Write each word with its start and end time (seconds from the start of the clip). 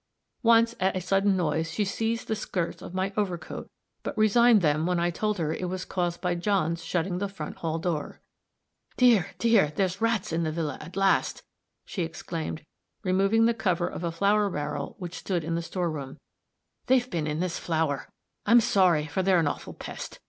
Once, 0.41 0.73
at 0.79 0.95
a 0.95 0.99
sudden 0.99 1.37
noise, 1.37 1.69
she 1.73 1.85
seized 1.85 2.27
the 2.27 2.35
skirts 2.35 2.81
of 2.81 2.95
my 2.95 3.13
overcoat, 3.15 3.67
but 4.01 4.17
resigned 4.17 4.61
them 4.63 4.87
when 4.87 4.99
I 4.99 5.11
told 5.11 5.37
her 5.37 5.53
it 5.53 5.69
was 5.69 5.85
caused 5.85 6.21
by 6.21 6.33
John's 6.33 6.83
shutting 6.83 7.19
the 7.19 7.27
front 7.29 7.57
hall 7.57 7.77
door. 7.77 8.19
"Dear! 8.97 9.27
dear! 9.37 9.71
there's 9.75 10.01
rats 10.01 10.33
in 10.33 10.41
the 10.41 10.51
villa, 10.51 10.79
at 10.81 10.95
last!" 10.97 11.43
she 11.85 12.01
exclaimed, 12.01 12.63
removing 13.03 13.45
the 13.45 13.53
cover 13.53 13.87
of 13.87 14.03
a 14.03 14.11
flour 14.11 14.49
barrel 14.49 14.95
which 14.97 15.13
stood 15.19 15.43
in 15.43 15.53
the 15.53 15.61
store 15.61 15.91
room. 15.91 16.17
"They've 16.87 17.07
been 17.07 17.27
in 17.27 17.39
this 17.39 17.59
flour! 17.59 18.09
I'm 18.47 18.59
sorry, 18.59 19.05
for 19.05 19.21
they're 19.21 19.37
an 19.41 19.47
awful 19.47 19.75
pest. 19.75 20.19